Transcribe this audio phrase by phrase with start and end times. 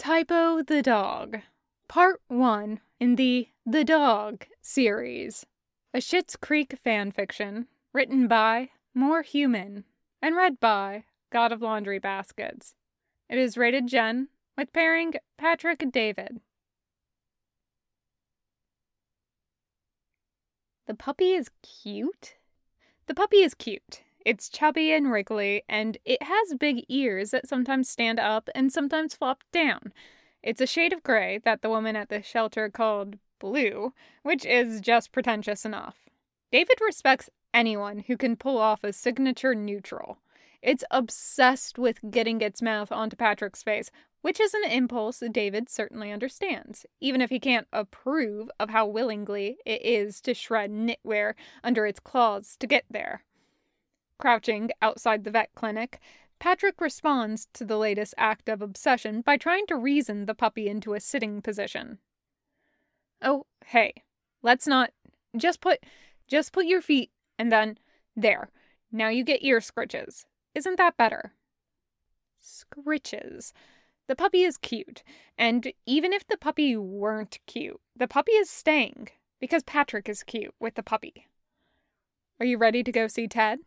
[0.00, 1.40] Typo the Dog,
[1.86, 5.44] Part 1 in the The Dog series,
[5.92, 9.84] a Schitt's Creek fanfiction written by More Human
[10.22, 12.74] and read by God of Laundry Baskets.
[13.28, 16.40] It is rated Gen with pairing Patrick David.
[20.86, 22.36] The puppy is cute?
[23.04, 24.00] The puppy is cute.
[24.24, 29.14] It's chubby and wriggly, and it has big ears that sometimes stand up and sometimes
[29.14, 29.92] flop down.
[30.42, 34.80] It's a shade of gray that the woman at the shelter called blue, which is
[34.80, 35.96] just pretentious enough.
[36.52, 40.18] David respects anyone who can pull off a signature neutral.
[40.62, 46.12] It's obsessed with getting its mouth onto Patrick's face, which is an impulse David certainly
[46.12, 51.86] understands, even if he can't approve of how willingly it is to shred knitwear under
[51.86, 53.24] its claws to get there.
[54.20, 55.98] Crouching outside the vet clinic,
[56.38, 60.94] Patrick responds to the latest act of obsession by trying to reason the puppy into
[60.94, 61.98] a sitting position.
[63.22, 63.94] Oh, hey,
[64.42, 64.90] let's not.
[65.36, 65.80] Just put.
[66.28, 67.78] Just put your feet and then.
[68.16, 68.50] There.
[68.92, 70.24] Now you get ear scritches.
[70.54, 71.32] Isn't that better?
[72.42, 73.52] Scritches.
[74.08, 75.04] The puppy is cute,
[75.38, 79.08] and even if the puppy weren't cute, the puppy is staying
[79.40, 81.28] because Patrick is cute with the puppy.
[82.40, 83.60] Are you ready to go see Ted?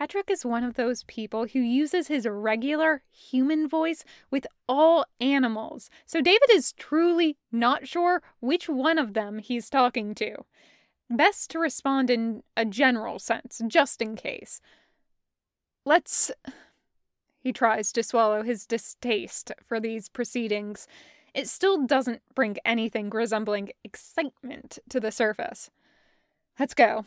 [0.00, 5.90] Patrick is one of those people who uses his regular human voice with all animals,
[6.06, 10.36] so David is truly not sure which one of them he's talking to.
[11.10, 14.62] Best to respond in a general sense, just in case.
[15.84, 16.30] Let's.
[17.42, 20.86] He tries to swallow his distaste for these proceedings.
[21.32, 25.70] It still doesn't bring anything resembling excitement to the surface.
[26.58, 27.06] Let's go.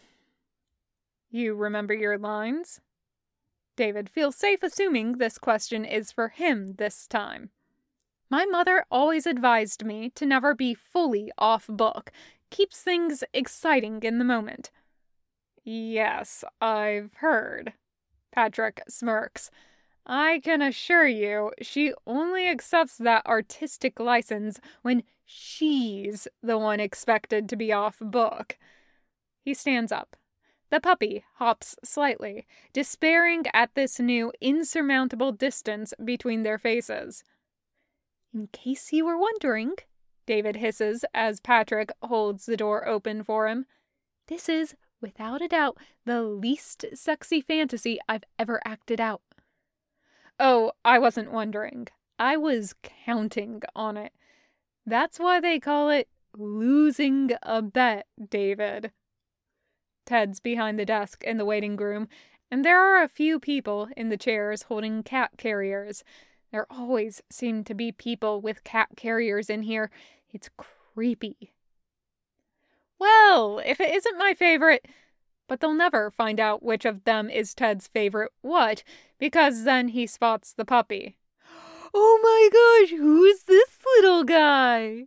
[1.36, 2.80] You remember your lines?
[3.76, 7.50] David feels safe assuming this question is for him this time.
[8.30, 12.12] My mother always advised me to never be fully off book,
[12.52, 14.70] keeps things exciting in the moment.
[15.64, 17.74] Yes, I've heard.
[18.32, 19.50] Patrick smirks.
[20.06, 27.50] I can assure you, she only accepts that artistic license when she's the one expected
[27.50, 28.60] to be off book.
[29.44, 30.16] He stands up.
[30.74, 37.24] The puppy hops slightly, despairing at this new insurmountable distance between their faces.
[38.34, 39.76] In case you were wondering,
[40.26, 43.68] David hisses as Patrick holds the door open for him,
[44.26, 49.22] this is, without a doubt, the least sexy fantasy I've ever acted out.
[50.40, 51.88] Oh, I wasn't wondering.
[52.18, 54.12] I was counting on it.
[54.88, 58.92] That's why they call it losing a bet, David.
[60.06, 62.08] Ted's behind the desk in the waiting room,
[62.52, 66.04] and there are a few people in the chairs holding cat carriers.
[66.52, 69.90] There always seem to be people with cat carriers in here.
[70.32, 71.54] It's creepy.
[73.00, 74.88] Well, if it isn't my favorite,
[75.48, 78.84] but they'll never find out which of them is Ted's favorite what,
[79.20, 81.18] because then he spots the puppy.
[81.96, 85.06] Oh my gosh, who's this little guy?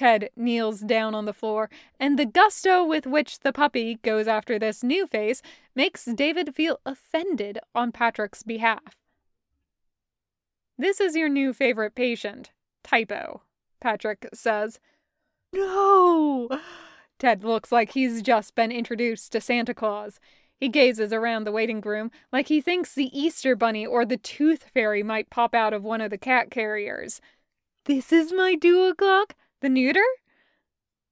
[0.00, 1.68] Ted kneels down on the floor,
[1.98, 5.42] and the gusto with which the puppy goes after this new face
[5.74, 8.96] makes David feel offended on Patrick's behalf.
[10.78, 12.50] This is your new favorite patient,
[12.82, 13.42] Typo,
[13.78, 14.80] Patrick says.
[15.52, 16.48] No!
[17.18, 20.18] Ted looks like he's just been introduced to Santa Claus.
[20.56, 24.70] He gazes around the waiting room like he thinks the Easter Bunny or the Tooth
[24.72, 27.20] Fairy might pop out of one of the cat carriers.
[27.84, 29.34] This is my duo clock?
[29.60, 30.04] The neuter?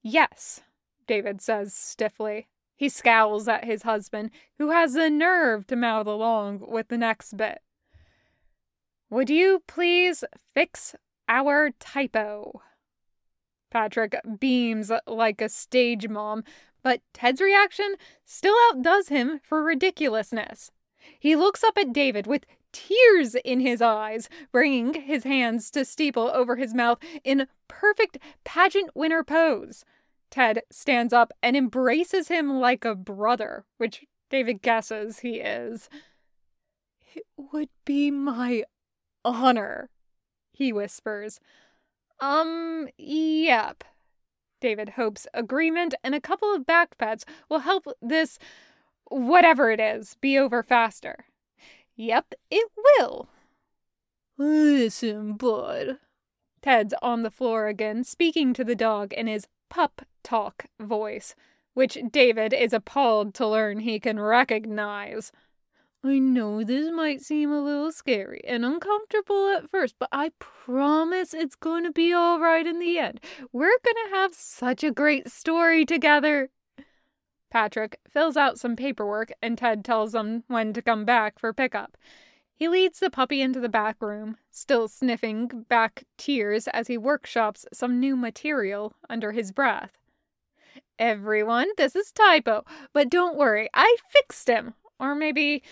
[0.02, 0.62] Yes,
[1.06, 2.48] David says stiffly.
[2.76, 7.36] He scowls at his husband, who has the nerve to mouth along with the next
[7.36, 7.60] bit.
[9.10, 10.22] Would you please
[10.54, 10.94] fix
[11.28, 12.62] our typo?
[13.70, 16.44] Patrick beams like a stage mom,
[16.82, 20.70] but Ted's reaction still outdoes him for ridiculousness.
[21.18, 26.30] He looks up at David with tears in his eyes, bringing his hands to steeple
[26.34, 29.84] over his mouth in perfect pageant winner pose.
[30.30, 35.88] Ted stands up and embraces him like a brother, which David guesses he is.
[37.14, 38.64] It would be my
[39.24, 39.88] honor,
[40.52, 41.40] he whispers.
[42.20, 43.84] Um, yep.
[44.60, 48.38] David hopes agreement and a couple of back pats will help this,
[49.06, 51.26] whatever it is, be over faster.
[52.00, 53.28] Yep, it will.
[54.36, 55.98] Listen, bud.
[56.62, 61.34] Ted's on the floor again, speaking to the dog in his pup talk voice,
[61.74, 65.32] which David is appalled to learn he can recognize.
[66.04, 71.34] I know this might seem a little scary and uncomfortable at first, but I promise
[71.34, 73.20] it's going to be all right in the end.
[73.52, 76.50] We're going to have such a great story together.
[77.50, 81.96] Patrick fills out some paperwork and Ted tells him when to come back for pickup.
[82.54, 87.64] He leads the puppy into the back room, still sniffing back tears as he workshops
[87.72, 89.92] some new material under his breath.
[90.98, 94.74] Everyone, this is Typo, but don't worry, I fixed him.
[94.98, 95.62] Or maybe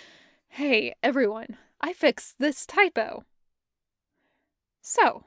[0.48, 3.24] Hey, everyone, I fixed this typo.
[4.80, 5.24] So,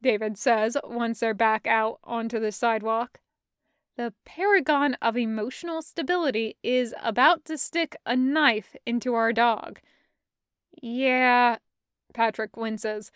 [0.00, 3.20] David says once they're back out onto the sidewalk,
[3.96, 9.80] the paragon of emotional stability is about to stick a knife into our dog.
[10.82, 11.56] Yeah,
[12.14, 13.10] Patrick winces.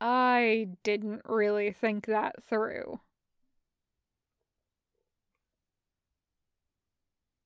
[0.00, 3.00] I didn't really think that through.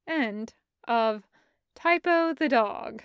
[0.06, 0.54] End
[0.86, 1.26] of
[1.74, 3.02] Typo the Dog.